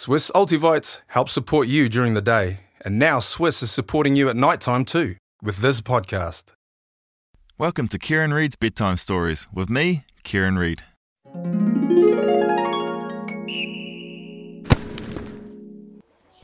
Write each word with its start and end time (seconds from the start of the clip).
Swisse 0.00 0.30
Ultivites 0.30 1.02
help 1.08 1.28
support 1.28 1.68
you 1.68 1.86
during 1.90 2.14
the 2.14 2.22
day, 2.22 2.60
and 2.82 2.98
now 2.98 3.18
Swisse 3.18 3.62
is 3.62 3.70
supporting 3.70 4.16
you 4.16 4.30
at 4.30 4.34
nighttime 4.34 4.82
too 4.82 5.16
with 5.42 5.58
this 5.58 5.82
podcast. 5.82 6.54
Welcome 7.58 7.86
to 7.88 7.98
Kieran 7.98 8.32
Read's 8.32 8.56
Bedtime 8.56 8.96
Stories 8.96 9.46
with 9.52 9.68
me, 9.68 10.06
Kieran 10.22 10.56
Read. 10.56 10.82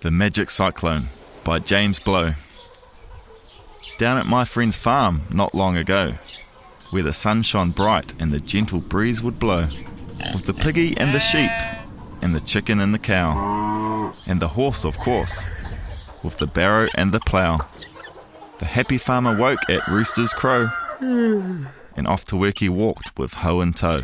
The 0.00 0.10
Magic 0.10 0.50
Cyclone 0.50 1.08
by 1.42 1.58
James 1.58 1.98
Blow. 1.98 2.34
Down 3.96 4.18
at 4.18 4.26
my 4.26 4.44
friend's 4.44 4.76
farm 4.76 5.22
not 5.30 5.54
long 5.54 5.78
ago, 5.78 6.16
where 6.90 7.02
the 7.02 7.14
sun 7.14 7.40
shone 7.40 7.70
bright 7.70 8.12
and 8.20 8.34
the 8.34 8.38
gentle 8.38 8.80
breeze 8.80 9.22
would 9.22 9.38
blow, 9.38 9.66
with 10.34 10.44
the 10.44 10.52
piggy 10.52 10.94
and 10.98 11.14
the 11.14 11.20
sheep, 11.20 11.50
and 12.26 12.34
the 12.34 12.40
chicken 12.40 12.80
and 12.80 12.92
the 12.92 12.98
cow, 12.98 14.12
and 14.26 14.42
the 14.42 14.48
horse, 14.48 14.84
of 14.84 14.98
course, 14.98 15.46
with 16.24 16.36
the 16.38 16.46
barrow 16.48 16.88
and 16.96 17.12
the 17.12 17.20
plough. 17.20 17.60
The 18.58 18.64
happy 18.64 18.98
farmer 18.98 19.38
woke 19.38 19.60
at 19.70 19.86
rooster's 19.86 20.34
crow, 20.34 20.68
and 21.00 22.08
off 22.08 22.24
to 22.24 22.36
work 22.36 22.58
he 22.58 22.68
walked 22.68 23.16
with 23.16 23.34
hoe 23.34 23.60
and 23.60 23.76
toe. 23.76 24.02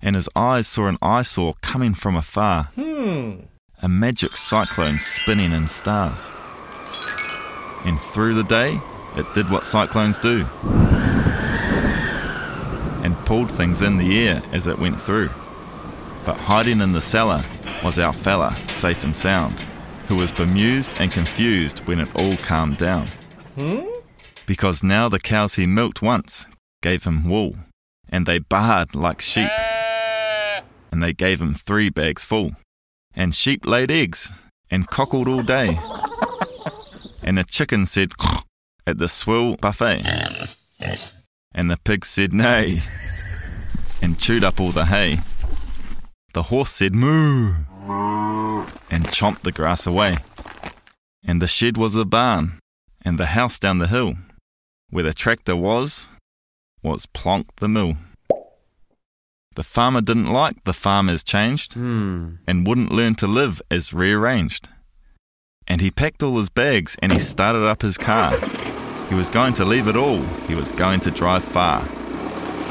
And 0.00 0.14
his 0.16 0.26
eyes 0.34 0.66
saw 0.66 0.86
an 0.86 0.96
eyesore 1.02 1.52
coming 1.60 1.92
from 1.92 2.16
afar, 2.16 2.70
a 2.78 3.86
magic 3.86 4.34
cyclone 4.34 4.98
spinning 4.98 5.52
in 5.52 5.68
stars. 5.68 6.32
And 7.84 8.00
through 8.00 8.32
the 8.36 8.42
day, 8.42 8.80
it 9.16 9.26
did 9.34 9.50
what 9.50 9.66
cyclones 9.66 10.18
do 10.18 10.46
and 13.04 13.14
pulled 13.26 13.50
things 13.50 13.82
in 13.82 13.98
the 13.98 14.26
air 14.26 14.42
as 14.50 14.66
it 14.66 14.78
went 14.78 14.98
through. 14.98 15.28
But 16.24 16.36
hiding 16.36 16.80
in 16.80 16.92
the 16.92 17.02
cellar 17.02 17.44
was 17.84 17.98
our 17.98 18.12
fella, 18.12 18.56
safe 18.68 19.04
and 19.04 19.14
sound, 19.14 19.60
who 20.08 20.16
was 20.16 20.32
bemused 20.32 20.94
and 20.98 21.12
confused 21.12 21.80
when 21.80 22.00
it 22.00 22.08
all 22.16 22.36
calmed 22.38 22.78
down. 22.78 23.08
Because 24.46 24.82
now 24.82 25.08
the 25.08 25.20
cows 25.20 25.54
he 25.54 25.66
milked 25.66 26.00
once 26.02 26.46
gave 26.82 27.04
him 27.04 27.28
wool, 27.28 27.56
and 28.08 28.26
they 28.26 28.38
baaed 28.38 28.94
like 28.94 29.20
sheep, 29.20 29.50
and 30.90 31.02
they 31.02 31.12
gave 31.12 31.40
him 31.40 31.54
three 31.54 31.90
bags 31.90 32.24
full. 32.24 32.52
And 33.14 33.34
sheep 33.34 33.66
laid 33.66 33.90
eggs 33.90 34.32
and 34.70 34.88
cockled 34.88 35.28
all 35.28 35.42
day, 35.42 35.78
and 37.22 37.38
the 37.38 37.44
chicken 37.44 37.86
said 37.86 38.12
at 38.86 38.98
the 38.98 39.08
swill 39.08 39.56
buffet, 39.56 40.02
and 41.54 41.70
the 41.70 41.78
pig 41.84 42.04
said 42.04 42.32
nay, 42.32 42.82
and 44.02 44.18
chewed 44.18 44.42
up 44.44 44.58
all 44.58 44.72
the 44.72 44.86
hay. 44.86 45.20
The 46.34 46.42
horse 46.42 46.70
said 46.70 46.96
moo, 46.96 47.54
and 48.90 49.04
chomped 49.04 49.42
the 49.42 49.52
grass 49.52 49.86
away. 49.86 50.16
And 51.22 51.40
the 51.40 51.46
shed 51.46 51.76
was 51.76 51.94
a 51.94 52.04
barn, 52.04 52.58
and 53.02 53.18
the 53.18 53.26
house 53.26 53.60
down 53.60 53.78
the 53.78 53.86
hill, 53.86 54.16
where 54.90 55.04
the 55.04 55.14
tractor 55.14 55.54
was, 55.54 56.10
was 56.82 57.06
Plonk 57.06 57.46
the 57.60 57.68
mill. 57.68 57.98
The 59.54 59.62
farmer 59.62 60.00
didn't 60.00 60.26
like 60.26 60.64
the 60.64 60.72
farm 60.72 61.08
as 61.08 61.22
changed, 61.22 61.74
hmm. 61.74 62.34
and 62.48 62.66
wouldn't 62.66 62.90
learn 62.90 63.14
to 63.16 63.28
live 63.28 63.62
as 63.70 63.94
rearranged. 63.94 64.68
And 65.68 65.80
he 65.80 65.92
packed 65.92 66.20
all 66.24 66.36
his 66.36 66.50
bags 66.50 66.96
and 67.00 67.12
he 67.12 67.20
started 67.20 67.64
up 67.64 67.82
his 67.82 67.96
car. 67.96 68.36
He 69.08 69.14
was 69.14 69.28
going 69.28 69.54
to 69.54 69.64
leave 69.64 69.86
it 69.86 69.94
all, 69.94 70.20
he 70.48 70.56
was 70.56 70.72
going 70.72 70.98
to 71.00 71.12
drive 71.12 71.44
far. 71.44 71.88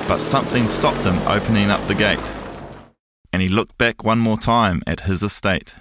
But 0.06 0.20
something 0.20 0.68
stopped 0.68 1.06
him 1.06 1.18
opening 1.30 1.70
up 1.70 1.88
the 1.88 1.96
gate. 1.96 2.34
And 3.34 3.42
he 3.42 3.50
looked 3.50 3.78
back 3.80 4.04
one 4.04 4.20
more 4.20 4.38
time 4.38 4.84
at 4.86 5.02
his 5.02 5.24
estate. 5.24 5.76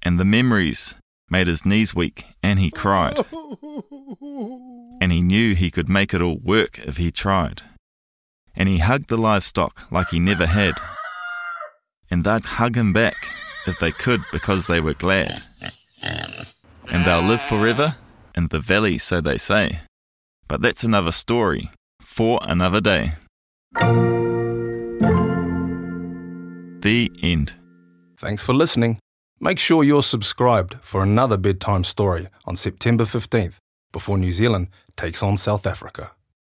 And 0.00 0.18
the 0.18 0.24
memories 0.24 0.94
made 1.28 1.48
his 1.48 1.66
knees 1.66 1.94
weak 1.94 2.24
and 2.42 2.58
he 2.58 2.70
cried. 2.70 3.18
And 5.00 5.12
he 5.12 5.20
knew 5.20 5.54
he 5.54 5.70
could 5.70 5.88
make 5.88 6.12
it 6.12 6.20
all 6.20 6.38
work 6.38 6.80
if 6.80 6.96
he 6.96 7.12
tried. 7.12 7.62
And 8.56 8.68
he 8.68 8.78
hugged 8.78 9.08
the 9.08 9.16
livestock 9.16 9.90
like 9.92 10.08
he 10.08 10.18
never 10.18 10.46
had. 10.46 10.74
And 12.10 12.24
they'd 12.24 12.44
hug 12.44 12.76
him 12.76 12.92
back 12.92 13.28
if 13.66 13.78
they 13.78 13.92
could 13.92 14.22
because 14.32 14.66
they 14.66 14.80
were 14.80 14.94
glad. 14.94 15.42
And 16.02 17.04
they'll 17.04 17.22
live 17.22 17.42
forever 17.42 17.94
in 18.34 18.48
the 18.48 18.58
valley, 18.58 18.98
so 18.98 19.20
they 19.20 19.38
say. 19.38 19.80
But 20.48 20.62
that's 20.62 20.82
another 20.82 21.12
story 21.12 21.70
for 22.00 22.40
another 22.42 22.80
day. 22.80 23.12
The 26.80 27.10
end. 27.22 27.54
Thanks 28.18 28.44
for 28.44 28.54
listening. 28.54 28.98
Make 29.40 29.58
sure 29.58 29.82
you're 29.82 30.02
subscribed 30.02 30.76
for 30.80 31.02
another 31.02 31.36
bedtime 31.36 31.82
story 31.82 32.28
on 32.44 32.54
September 32.56 33.04
15th 33.04 33.56
before 33.92 34.16
New 34.16 34.32
Zealand 34.32 34.68
takes 34.96 35.22
on 35.22 35.36
South 35.36 35.66
Africa. 35.66 36.12